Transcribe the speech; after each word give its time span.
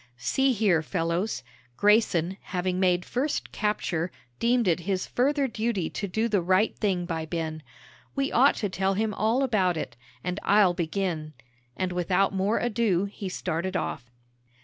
"See 0.17 0.51
here, 0.53 0.81
fellows." 0.81 1.43
Grayson, 1.77 2.37
having 2.41 2.79
made 2.79 3.05
first 3.05 3.51
capture, 3.51 4.11
deemed 4.39 4.67
it 4.67 4.79
his 4.79 5.05
further 5.05 5.47
duty 5.47 5.91
to 5.91 6.07
do 6.07 6.27
the 6.27 6.41
right 6.41 6.75
thing 6.75 7.05
by 7.05 7.27
Ben. 7.27 7.61
"We 8.15 8.31
ought 8.31 8.55
to 8.55 8.67
tell 8.69 8.95
him 8.95 9.13
all 9.13 9.43
about 9.43 9.77
it. 9.77 9.95
And 10.23 10.39
I'll 10.41 10.73
begin," 10.73 11.33
and 11.77 11.91
without 11.91 12.33
more 12.33 12.57
ado, 12.57 13.05
he 13.05 13.29
started 13.29 13.77
off. 13.77 14.09